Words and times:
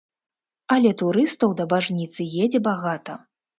Але 0.75 0.93
турыстаў 1.01 1.53
да 1.61 1.69
бажніцы 1.75 2.29
едзе 2.47 2.65
багата. 2.73 3.13